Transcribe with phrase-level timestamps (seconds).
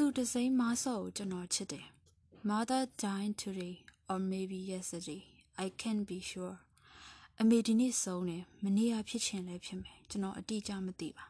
[0.00, 1.86] သူတစိမ့်မဆော့ကိုကျွန်တော်ချစ်တယ်
[2.48, 3.74] Mother died today
[4.10, 5.22] or maybe yesterday
[5.64, 6.56] I can't be sure
[7.40, 11.26] အမေဒီနေ့ဆုံးတယ်မနေ့ကဖြစ်ချင်လဲဖြစ်မယ်ကျွန်တော်အတိအကျမသိပါ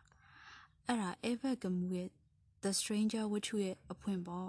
[0.87, 2.11] အဲ့ဒါ Ever Gamu ရဲ့
[2.63, 4.49] The Stranger ဝတ္ထုရဲ့အဖွင့်ပေါ့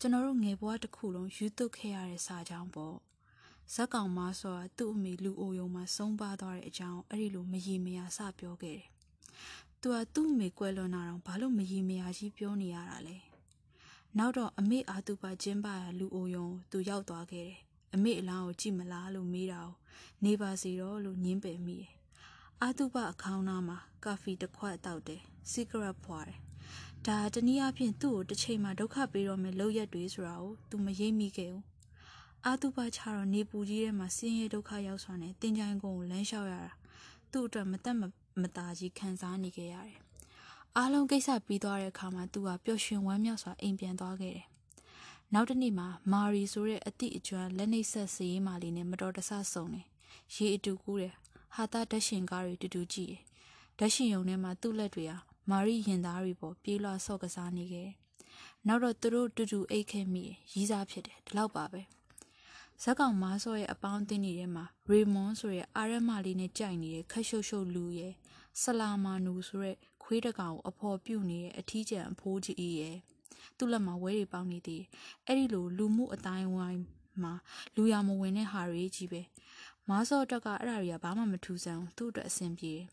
[0.00, 2.96] ကျွန်တော်တို့ငယ်ဘဝတစ်ခုလုံးယူသွခဲ့ရတဲ့စာကြောင်းပေါ့
[3.74, 8.88] ဇက်ကောင်မဆိုတာသူ့အမေလူအိုယုံမှာဆုံးပါသွားတဲ့အကြောင်းအဲ့ဒီလိုမရီမရာစပြောခဲ့တယ်။
[9.80, 13.18] သူကသူ့အမေကွဲလွန်တာတော့ဘာလို့မရီမရာကြီးပြောနေရတာလဲ။
[14.18, 17.58] နောက်တော့အမေအာသူပါကျင်းပါရလူအိုယုံသူရောက်သွားခဲ့တယ်။
[17.94, 19.74] အမေအလားကိုကြည့်မလားလို့မေးတာကို
[20.24, 21.92] နေပါစီတော့လို့ညင်းပယ်မိတယ်။
[22.62, 26.38] အာသူပအခေါင်းသားမှာကာဖီတစ်ခွက်တောက်တယ်။စီဂရက်ဖွာတယ်။
[27.06, 31.64] ဒါတနည်းအားဖြင့်သူ့ကိုတစ်ချိန်မှဒုက္ခပေးတော့မယ်လောက်ရက်တွေဆိုတာကိုသူမရိပ်မိခဲ့ဘူး
[32.44, 36.72] အာတုပချတော့နေပူကြီးထဲမှာဆင်းရဲဒုက္ခရောက်စွာနဲ့တင်ကြိုင်ကုန်းကိုလမ်းလျှောက်ရတာ
[37.32, 37.96] သူ့အတွက်မသက်
[38.40, 40.00] မတာကြီးခံစားနေခဲ့ရတယ်။
[40.78, 44.46] အားလုံးကိစ္စပြီးသွားတဲ့အခါမှာသူကပျော်ရွှင်ဝမ်းမြောက်စွာအိမ်ပြန်သွားခဲ့တယ်။
[45.34, 49.86] နောက်တစ်နေ့မှာမာရီဆိုတဲ့အသည့်အကျွမ်းလက်နှိပ်ဆက်စေးမာလီနဲ့မတော်တဆဆုံတယ်။
[50.34, 51.14] ရေအတူကူးတယ်။
[51.54, 53.22] ဟာတာဓရှင်ကားတွေတူတူကြည့်တယ်။
[53.78, 55.16] ဓရှင်ယုံထဲမှာသူ့လက်တွေဟာ
[55.50, 57.96] မာရီရင်သားတွေပေါ်ပြေးလွှာဆော့ကစားနေခဲ့တယ်။
[58.66, 61.82] နောက်တော့သူတို့တူတူအိတ်ခဲ့မိတယ်။ရီးစားဖြစ်တယ်။ဒီလောက်ပါပဲ။
[62.82, 68.12] ဇက်ကောင်မားစောရဲ့အပေါင်းအသင်းတွေထဲမှာရေမွန်ဆိုတဲ့အာရမလေးနဲ့ကြိုက်နေတဲ့ခက်ရှုပ်ရှုပ်လူရဲ့
[68.60, 72.96] ဆလာမာနူဆိုတဲ့ခွေးတကောင်ကိုအဖော်ပြုတ်နေတဲ့အထီးကျန်အဖိုးကြီးရဲ့
[73.56, 74.82] သူ့လက်မှာဝဲတွေပေါင်းနေသေး
[75.26, 76.80] အဲ့ဒီလိုလူမှုအတိုင်းဝိုင်း
[77.22, 77.34] မှာ
[77.74, 79.22] လူရမဝင်တဲ့ဟာတွေကြီးပဲ
[79.88, 82.86] မားစောတက်ကအဲ့ဒါတွေကဘာမှမထူးဆန်းသူ့အတွက်အဆင်ပြေတယ်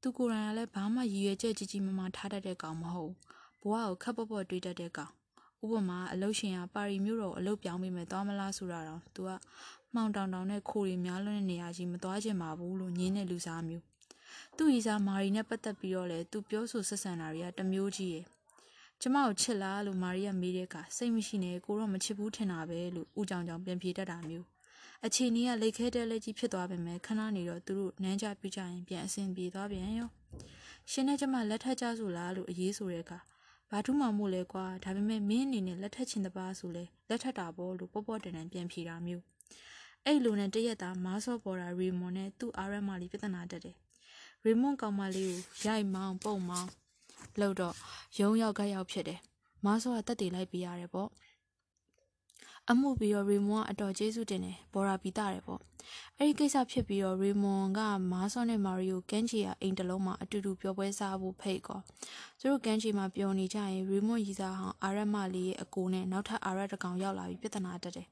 [0.00, 3.12] သူကိုယ်တိုင်ကလည်းဘာမှရည်ရွယ်ချက်ကြီးကြီးမားမားထားတတ်တဲ့ကောင်မဟုတ်
[3.60, 5.12] ဘဝကိုခက်ပေါ့ပေါ့တွေးတတ်တဲ့ကောင်
[5.64, 9.30] ဥပမာအလုတ်ရှင်ကပါရီမြို့တော်အလုတ်ပြောင်းပေးမယ်သွားမလားဆိုတာတော့ तू က
[9.94, 13.84] မှောင်တောင်တောင်နဲ့ခိုးရီများလွန်းတဲ့နေရာကြီးမသွားချင်ပါဘူးလို့ညင်းတဲ့လူစားမျိုး
[14.56, 18.24] သူ့ရီစားမာရီနဲ့ပတ်သက်ပြီးတော့လေ तू ပြောဆိုဆက်ဆံတာတွေကတမျိုးကြီးရဲ့
[19.02, 24.46] ကျမကိုချစ်လားလို့မာရီကမေးတဲ့အခါစိတ်မရှိနဲ့ကိုတော့မချစ်ဘူးထင်တာပဲလို့ဦးကြောင်ကြောင်ပြန်ပြေတတ်တာမျိုး
[25.04, 30.10] အခြေအနေကလက်ခဲတဲလက်ကြီးဖြစ်သွားပေမဲ့ခဏနေတော့သူတို့နန်းကြပြကြရင်ပြန်အဆင်ပြေသွားပြန်ရော
[30.90, 33.18] ရှင်နဲ့ကျမလက်ထက်ကြဆိုလားလို့အေးဆိုတဲ့အခါ
[33.70, 39.22] ဘာထူးမှမို့လဲကွာဒါပေမဲ့မင်းအနေနဲ့လက်ထက်ချင်တပါဆိုလဲလက်ထက်တာပေါ့လို့ပေါ့ပေါ့တန်တန်ပြန်ဖြေတာမျိုး
[40.04, 43.76] အဲ့လိုနဲ့တရက်သားမားစောပေါ်တာရီမွန်နဲ့သူ့အာရမလေးပြဿနာတက်တယ်
[44.46, 46.70] ရီမွန်ကောင်မလေးကိုရိုက်မောင်းပုံမောင်း
[47.40, 47.74] လို့တော့
[48.18, 49.20] ရုံးရောက်ကရောက်ဖြစ်တယ်
[49.64, 51.08] မားစောကတက်တည်လိုက်ပြရတယ်ပေါ့
[52.70, 55.60] အမှုပြီးတော့ရီမွန်ကအတော်ကျေးဇူးတင်တယ်ဘော်ရာပီတာတယ်ပေါ့
[56.18, 57.80] အဲ့ဒီကိစ္စဖြစ်ပြီးတော့ရီမွန်က
[58.12, 61.80] မားစောနဲ့မာရီယိုကန်ချီယာအိမ်တလုံးမှာအတူတူပျော်ပွဲစားဖို့ဖိတ်ကော
[62.40, 68.08] သူတို့ကန်ချီမှာပျော်နေကြရင်ရီမွန်ရီစာဟောင်းအာရမလေးရဲ့အကိုနဲ့နောက်ထပ်အာရတကောင်ရောက်လာပြီးပြဿနာတက်တယ်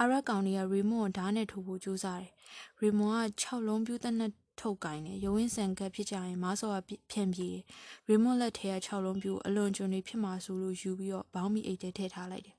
[0.00, 2.32] အာရကောင်တွေကရီမွန်ကိုဓာတ်နဲ့ထိုးဖို့ကြိုးစားတယ်
[2.80, 4.30] ရီမွန်က6လုံးပြူးတဲ့နဲ့
[4.60, 6.76] ထုတ်ကင်တယ်ရုံးဝင်ဆန်ကပ်ဖြစ်ကြရင်မားစောက
[7.10, 7.64] ဖြန့်ပြေးတယ်
[8.08, 12.56] ရီမွန်လက်ထဲက6လုံးပြူးအလွန်ကျွန်းတွေဖြစ်မှာဆိုလို့ယူပြီးတော့ဘောင်းမီအိတ်ထဲထည့်ထားလိုက်တယ်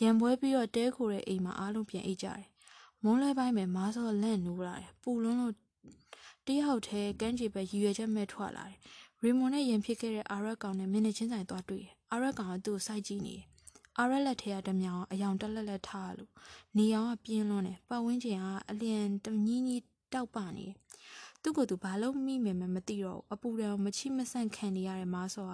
[0.00, 2.46] ရံပွဲပြီးတော့တဲခိုတဲ့အိမ်မှာအားလုံးပြန်အိတ်ကြတယ်
[3.02, 5.54] မွန်းလဲပိုင်းမှာမားစောလန့်နိုးလာတယ်ပူလွန်းလို့
[6.46, 8.78] တယောက်တည်းကန်းချီပဲရည်ရွယ်ချက်မဲ့ထွက်လာတယ်
[9.22, 13.44] ရီမွန်နဲ့ရင်ဖြစ်ခဲ့တဲ့အာရက်ကောင်နဲ့မင်းနဲ့ချင်းဆိုင်သွားတွေ့တယ်အာရက်ကောင်ကသူ့ကိုစိုက်ကြည့်နေတယ်
[13.98, 16.30] အာရက်လက်ထဲကဓမြောင်အယောင်တက်လက်လက်ထားလို့
[16.76, 19.82] နေအောင်ကပြင်းလွန်းတယ်ပတ်ဝန်းကျင်ကအလျင်တမြင်းကြီး
[20.12, 20.74] တောက်ပနေတယ်
[21.44, 25.52] သူ့ကိုယ်သူဘာလို့မိမယ်မသိတော့ဘူးအပူတံမချိမဆန့်ခံနေရတဲ့မားစောက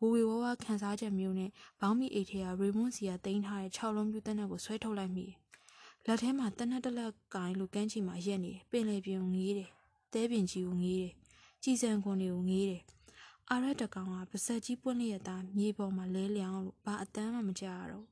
[0.00, 1.50] ဝဝဝဝခံစားချက်မျိုးနဲ့
[1.80, 5.36] ဘောင်းမီအိတ်ထဲကရေမွန်စီကတင်ထားတဲ့6လုံးပြူတနက်ကိုဆွဲထုတ်လိုက်မိတယ်။
[6.06, 9.70] လက်ထဲမှာတနက်တလက်ကိုင်းလိုကန်းချီမှာရက်နေတယ်။ပင်လေပြင်းငေးတယ်။
[10.14, 11.12] တဲပင်ကြီးကိုငေးတယ်။
[11.62, 12.82] ကြည်စံခွန်တွေကိုငေးတယ်။
[13.50, 18.06] အာရတကောင်ကပါဇက်ကြီးပွင့်လျက်သားမြေပေါ်မှာလဲလျောင်းလို့ဘာအတမ်းမှမကြရတော့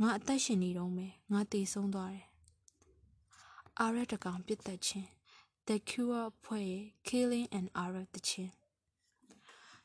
[0.00, 2.26] ငါအသက်ရှင်နေတော့မယ်ငါတည်ဆုံးသွားတယ်
[3.80, 5.08] အာရတကောင်ပြစ်သက်ခြင်း
[5.68, 8.52] The Cure ဖွဲ့ရဲ့ Killing and Arab တခြင်း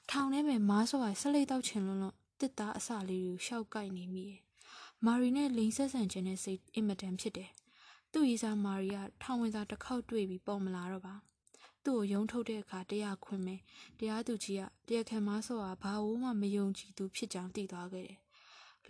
[0.09, 4.39] ထောင်ထဲမှာမားစောကဆက်လက်တောက်ချင်လွန်းလို့တစ်သားအစလေးကိုရှောက်ကိုက်နေမိတယ်။
[5.05, 7.49] မာရီနဲ့လိန်ဆက်ဆန်ခြင်းနဲ့စိတ်အင်မတန်ဖြစ်တယ်။
[8.11, 11.15] သူ့ရေးစားမာရီကထောင်ဝင်စာတစ်ခေါက်တွေ့ပြီးပုံမလာတော့ပါ။
[11.83, 13.61] သူ့ကိုယုံထုတ်တဲ့အခါတရားခွင်မယ်။
[13.99, 18.19] တရားသူကြီးကတရားခံမားစောကဘာလို့မှမယုံကြည်သူဖြစ်ကြောင်းသိသွားခဲ့တယ်။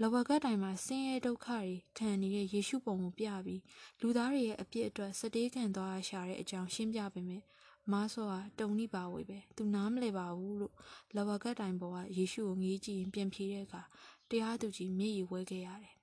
[0.02, 3.62] လဘကတိုင်မှာဆင်းရဲဒုက္ခတွေခံနေတဲ့ယေရှုပုံကိုပြပြီး
[4.02, 7.44] လူသားတွေရဲ့အပြစ်အတွက်စတေးခံသွားရရှာတဲ့အကြောင်းရှင်းပြပေးမယ်။
[7.92, 10.74] မားစောကတုံနိပါဝေပဲသူနားမလဲပါဘူးလို့
[11.16, 13.82] လဘကတိုင်ပေါ်ကယေရှုကိုငေးကြည့်ရင်ပြန်ဖြေတဲ့အခါ
[14.30, 15.96] တရားသူကြီးမျက်ရည်ဝဲခဲ့ရတယ်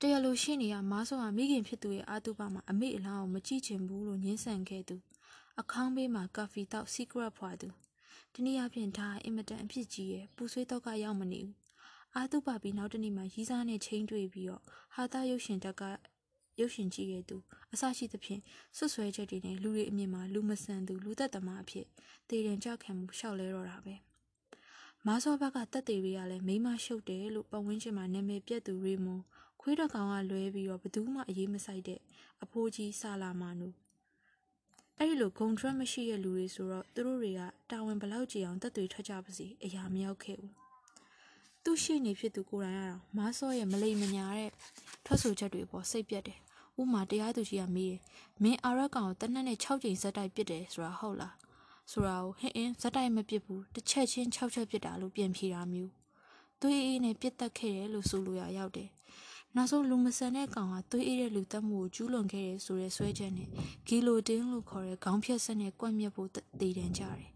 [0.00, 4.96] တရားလိုရှိနေရမားစောကမိခင်ဖြစ်သူရဲ့အာတုပမှာအမေအလားကိုမကြည့်ချင်ဘူးလို့ညှင်းဆန်ခဲ့သူ
[5.60, 7.68] အခေါင်းဘေးမှာကာဖီတောက် secret ဖွာသူ
[8.32, 11.65] ဒီနေ့အပြင်ဒါအင်မတန်အဖြစ်ကြီးရဲ့ပူဆွေးတော့ကရောက်မနေဘူး
[12.16, 14.62] အာတုပပြီးနောက်တနေ့မှရီးစားနဲ့ချင်းတွေ့ပြီးတော့
[14.94, 15.82] ဟာတာရုပ်ရှင်တက်က
[16.60, 17.36] ရုပ်ရှင်ကြည့်ရသူ
[17.72, 18.40] အစရှိသဖြင့်
[18.76, 21.86] ဆွဆွဲချက်တွေနဲ့လူတွေအမြင်မှာလူမဆန်သူလူသက်သမားအဖြစ်
[22.28, 23.94] တည်ရင်ကြခံမှုရှောက်လဲတော့တာပဲ
[25.06, 29.22] မားစောဘက်ကတက်သေးတွေကလည်းမိမရှုပ်တယ်လို့ပတ်ဝန်းကျင်မှာနာမည်ပြက်သူရေမွန်
[29.60, 32.00] ခွေးတကောင်ကလွဲပြီးတော့ဘသူမှအရေးမဆိုင်တဲ့
[32.42, 33.68] အဖိုးကြီးဆာလာမာနူ
[34.98, 37.40] အဲ့ဒီလိုဂုံထရက်မရှိတဲ့လူတွေဆိုတော့သူတို့တွေက
[37.70, 40.65] တာဝန်ဘလောက်ကြည်အောင်တက်တွေထွက်ကြပါစီအရာမရောက်ခဲ့ဘူး
[41.68, 44.50] သူ့ရှိနေဖြစ်သူကိုယ်တိုင်ကတော့မားစောရဲ့မလိမ်မညာတဲ့
[45.04, 46.38] ထွက်ဆိုချက်တွေပေါ်စိတ်ပြက်တယ်
[46.80, 48.00] ဥမာတရားသူကြီးကမေးတယ်
[48.42, 51.34] မင်းအာရက်ကောင်ကိုတနက်နဲ့6ချိန်ဇက်တိုက်ပစ်တယ်ဆိုတာဟုတ်လား
[51.92, 55.92] ဆိုတာကိုဟင်းအင်းဇက်တိုက်မပစ်ဘူးတစ်ချက်ချင်း6ချက်ပစ်တာလို့ပြန်ဖြေတာမျိုး
[56.60, 58.90] သွေးအေးနဲ့ပြစ်တက်ခဲ့တယ်လို့ဆိုလိုရရောက်တယ်
[59.54, 63.48] နောက်ဆုံးလူမဆန်တဲ့ကောင်ကသွေးအေးတဲ့လူတက်မှုကိုကျူးလွန်ခဲ့တယ်ဆိုတဲ့ဆွဲချက်နဲ့
[63.86, 66.28] ဂီလိုတင်းလို့ခေါ်တဲ့ခေါင်းဖြတ်ဆက်နဲ့ကွက်မြက်ဖို့
[66.60, 67.30] တည်တံကြတယ်။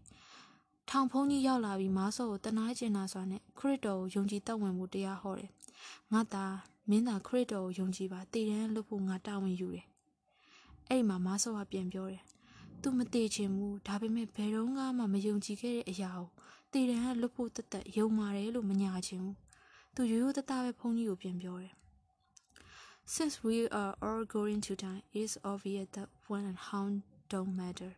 [0.89, 5.49] ထောင်ဖုံးကြီးရောက်လာပြီးမားစောကိုတနာကျင်နာစွာနဲ့ခရစ်တော်ကိုယုံကြည်တောက်ဝင်မှုတရားဟောတယ်။
[6.13, 6.45] ငါသာ
[6.89, 9.85] မင်းသာခရစ်တော်ကိုယုံကြည်ပါတည်တံလို့ဖို့ငါတာဝန်ယူတယ်။
[10.89, 12.23] အဲ့ဒီမှာမားစောကပြန်ပြောတယ်။
[12.81, 16.27] "तू မတည်ချင်ဘူးဒါပေမဲ့ဘယ်တော့မှမယုံကြည်ခဲ့တဲ့အရာကို
[16.73, 19.35] တည်တံကလွတ်ဖို့တသက်ယုံပါတယ်လို့မညာချင်ဘူး။
[19.95, 21.73] तू ရိုးရိုးသားသားပဲဖုန်းကြီးကိုပြန်ပြောတယ်
[23.15, 26.85] Since we are all going to die, it's obvious that when and how
[27.31, 27.91] don't matter.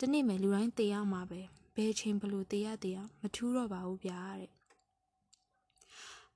[0.00, 1.40] တနေ့မယ်လူတိုင်းတေးရမှာပဲ
[1.76, 4.50] ဘယ်ချိန်ဘလို့တေးရတေးရမထူးတော့ပါဘူးဗျာတဲ့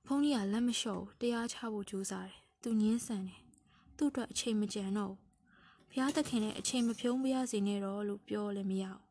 [0.05, 3.41] ဖုန်းကြီးကလက်မလျှော့တရားချဖို့ကြိုးစားတယ်သူညင်းဆန်တယ်
[3.97, 5.19] သူ့အတွက်အချိန်မကြံတော့ဘူး
[5.89, 9.01] ဘုရားသခင်လည်းအချိန်မဖြုံးပြရစီနဲ့တော့လို့ပြောလည်းမရဘူး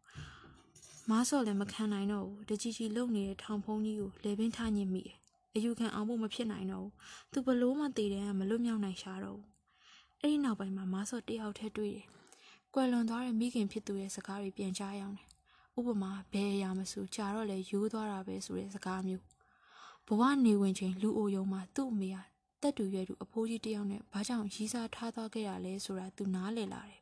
[1.10, 5.16] မားစော်လည်းမခံနိုင်တော့ဘူးတကြီးကြီးလုံနေတဲ့ထောင်ဖုံးကြီးကိုလေပင်ထားညင်မိတယ်
[5.54, 6.92] အယူခံအောင်ဖို့မဖြစ်နိုင်တော့ဘူး
[7.32, 9.48] သူဘလို့မှတည်တယ်ကမလွတ်မြောက်နိုင်ရှာတော့ဘူး
[10.20, 12.06] အဲ့ဒီနောက်ပိုင်းမှာမားစော့တယောက်တည်းတွေ့တယ်
[12.74, 15.29] ကွယ်လွန်သွားတဲ့မိခင်ဖြစ်သူရဲ့စကားတွေပြန်ကြားရောက်တယ်
[15.80, 19.24] ဥပမာဘယ်အရာမဆိုကြာတော့လေယူသွားတာပဲဆိုတဲ့စကားမျိုး
[20.06, 22.18] ဘဝနေဝင်ချိန်လူအိုယုံမှာသူ့အမေက
[22.62, 27.00] တက်တူရွယ်တူအဖိုးကြီးတယောက်နဲ့ဘာကြောင့်ရီးစားထားသွားခဲ့ရလဲဆိုတာသူနားလည်လာတယ်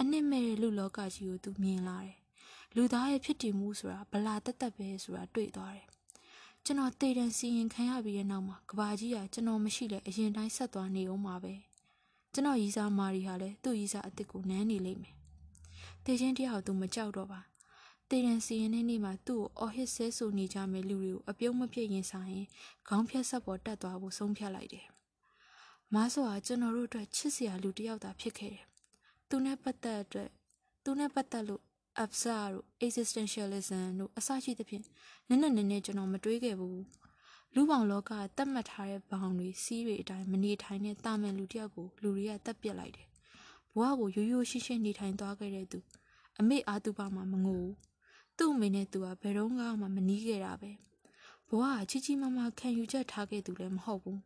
[0.00, 2.16] အနှစ်မဲ့တဲ့လူလောကကြီးကိုသူမြင်လာတယ်
[2.76, 5.88] လူသားရဲ့ဖြစ်တည်မှုဆိုတာဗလာတက်တက်ပဲဆိုတာတွေ့သွားတယ်
[6.64, 11.54] ကျွန်တော်တေတံစီရင်ခံရပြီးတဲ့နောက်မှာကဘာကြီးကကျွန်တော်မရှိလဲအရင်တိုင်းဆက်သွားနေအောင်ပါပဲ
[12.32, 15.14] ကျွန်တော်ရီစာမာရီဟာလည်းသူ့ရီစာအစ်စ်ကိုနမ်းနေလိမ့်မယ်
[16.04, 17.40] တေချင်းတရားကိုသူမကြောက်တော့ပါ
[18.12, 22.46] တေတံစီရင်တဲ့နေ့မှာသူ့ကိုအော်ဟစ်ဆဲဆူနေကြမယ်လူတွေကိုအပြုံးမပြည့်ရင်ဆိုင်ရင်
[22.88, 24.86] ခေါင်းဖြတ်ဆက်ပေါ်တက်သွားဖို့ဆုံးဖြတ်လိုက်တယ်
[25.94, 28.64] မားစောကကျွန်တော်တို့အတွက်ချစ်စရာလူတစ်ယောက်သာဖြစ်ခဲ့တယ်
[29.28, 30.28] သူနဲ့ပတ်သက်အတွက်
[30.84, 31.62] သူနဲ့ပတ်သက်လို့
[32.04, 34.84] absa တို့ existentialism တို့အစရှိသဖြင့်
[35.28, 36.82] နည်းနည်းနည်းနည်းကျွန်တော်မတွေးခဲ့ဘူး
[37.54, 43.08] လူပေါင်းလောကကတတ်မှတ်ထားတဲ့ဘောင်တွေစီးတွေအတိုင်းမနေထိုင်တဲ့တာမန်လူတယောက်ကိုလူတွေကတတ်ပစ်လိုက်တယ်
[43.76, 45.78] ဘဝကိုရိုးရိုးရှင်းရှင်းနေထိုင်သွားခဲ့တဲ့သူ
[46.40, 47.91] အမေအာသူပါမှမငိုဘူး
[48.42, 50.70] သူ့အမေနဲ့သူကဘယ်တော့မှမနီးခဲ့တာပဲ
[51.48, 54.20] ဘဝကချီချီမမခံယူချက်ထားခဲ့သူလည်းမဟုတ်ဘူး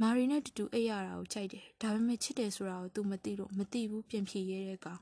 [0.00, 5.00] မာရီနဲ့တူတူအိပ်ရတာကိုကြိုက်တယ်ဒါပေမဲ့ချစ်တယ်ဆိုတာကို तू မသိလို့မသိဘူးပြင်ဖြေရဲတဲ့ကောင်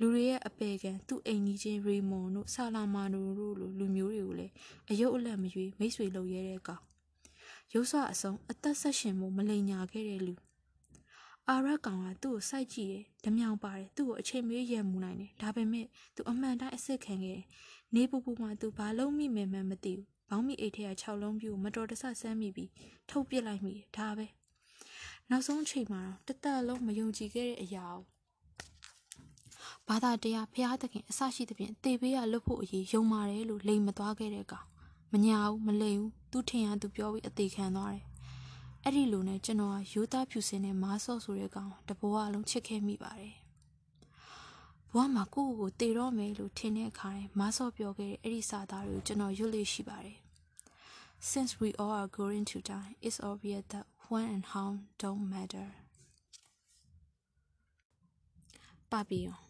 [0.00, 4.52] လူတွေရဲ့အပေခံသူ့အိမ်ကြီးချင်းရေမွန်တို့ဆာလာမာနိုတို့လိုလူမျိုးတွေကိုလည်း
[4.90, 6.82] အယုတ်အလတ်မရွေးမိတ်ဆွေလုပ်ရဲတဲ့ကောင်
[7.74, 10.34] ရုပ်ဆအစုံအသက်ဆက်ရှင်မှုမလိန်ညာခဲ့တဲ့လူ
[11.50, 15.86] အာရက်ကောင်ကသူ့ကိုစိုက်ကြည့်တယ်ဓမြောင်ပါတယ်သူ့ကိုအချိန်မေးရမှုနိုင်တယ်ဒါပေမဲ့
[16.16, 17.44] သူအမှန်တိုင်းအစ်စ်ခံခဲ့တယ်
[17.94, 22.70] နေပူပူမှသူဘာလုံးမိမယ်မှမသိဘူးဘောင်းမီအိတ်ထဲက6လုံးပြူမတော်တဆဆမ်းမိပြီး
[23.10, 24.26] ထုတ်ပစ်လိုက်မိတယ်ဒါပဲ
[25.30, 28.04] နောက်ဆုံးအချိန်မှာတော့တသက်လုံးမယုံကြည်ခဲ့တဲ့အရာကို
[29.88, 34.66] ဘာသာတရားဖျားသခင်အစရှိသဖြင့်တေပေးရလွတ်ဖို့အရေးယုံပါတယ်လို့လိမ်မသွားခဲ့တဲ့ကောင်
[35.12, 38.04] မညာဘူးမလိမ်ဘူးသူထင်ရသူပြောပြီးအသေးခံသွားတယ်
[38.86, 43.34] အဲ့ဒီလိုနဲ့ကျွန်တော်ကရိုးသားဖြူစင်တဲ့မားဆော့ဆိုတဲ့ကောင်တဘဝလုံးချစ်ခဲ့မိပါတယ်
[44.92, 50.18] ဘဝမှာကိုယ့်ကိုယ်ကိုတေတော့မယ်လို့ထင်တဲ့အခါတိုင်းမားဆော့ပြောခဲ့တဲ့အဲ့ဒီစာသားတွေကိုကျွန်တော်ရွတ်လို့ရှိပါတယ်
[51.32, 55.68] Since we all are going to die, it's obvious that when and how don't matter.
[58.90, 59.43] ပါပီယော